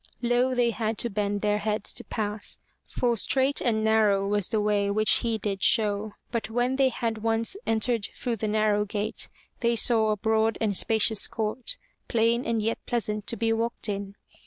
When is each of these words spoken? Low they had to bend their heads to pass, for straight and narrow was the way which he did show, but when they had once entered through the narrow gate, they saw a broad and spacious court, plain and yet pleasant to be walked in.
Low 0.23 0.55
they 0.55 0.71
had 0.71 0.97
to 0.97 1.11
bend 1.11 1.41
their 1.41 1.59
heads 1.59 1.93
to 1.93 2.03
pass, 2.03 2.57
for 2.87 3.15
straight 3.15 3.61
and 3.61 3.83
narrow 3.83 4.27
was 4.27 4.49
the 4.49 4.59
way 4.59 4.89
which 4.89 5.19
he 5.19 5.37
did 5.37 5.61
show, 5.61 6.13
but 6.31 6.49
when 6.49 6.77
they 6.77 6.89
had 6.89 7.19
once 7.19 7.55
entered 7.67 8.05
through 8.15 8.37
the 8.37 8.47
narrow 8.47 8.83
gate, 8.83 9.29
they 9.59 9.75
saw 9.75 10.09
a 10.09 10.17
broad 10.17 10.57
and 10.59 10.75
spacious 10.75 11.27
court, 11.27 11.77
plain 12.07 12.45
and 12.47 12.63
yet 12.63 12.83
pleasant 12.87 13.27
to 13.27 13.37
be 13.37 13.53
walked 13.53 13.87
in. 13.87 14.15